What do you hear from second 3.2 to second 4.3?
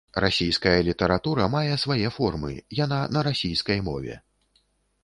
расійскай мове.